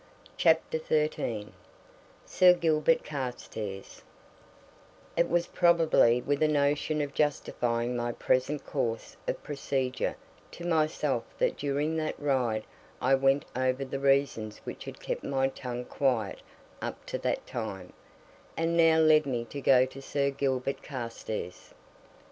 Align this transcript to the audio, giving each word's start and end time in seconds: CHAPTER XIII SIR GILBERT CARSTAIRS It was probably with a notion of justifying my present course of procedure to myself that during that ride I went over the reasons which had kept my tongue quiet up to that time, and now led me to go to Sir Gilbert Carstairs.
CHAPTER 0.35 0.79
XIII 0.79 1.49
SIR 2.25 2.53
GILBERT 2.53 3.03
CARSTAIRS 3.03 4.01
It 5.15 5.29
was 5.29 5.45
probably 5.45 6.21
with 6.23 6.41
a 6.41 6.47
notion 6.47 7.01
of 7.01 7.13
justifying 7.13 7.95
my 7.95 8.11
present 8.11 8.65
course 8.65 9.15
of 9.27 9.43
procedure 9.43 10.15
to 10.53 10.65
myself 10.65 11.23
that 11.37 11.55
during 11.55 11.97
that 11.97 12.15
ride 12.19 12.63
I 12.99 13.13
went 13.13 13.45
over 13.55 13.85
the 13.85 13.99
reasons 13.99 14.57
which 14.63 14.85
had 14.85 14.99
kept 14.99 15.23
my 15.23 15.49
tongue 15.49 15.85
quiet 15.85 16.39
up 16.81 17.05
to 17.05 17.19
that 17.19 17.45
time, 17.45 17.93
and 18.57 18.75
now 18.75 18.97
led 18.97 19.27
me 19.27 19.45
to 19.45 19.61
go 19.61 19.85
to 19.85 20.01
Sir 20.01 20.31
Gilbert 20.31 20.81
Carstairs. 20.81 21.75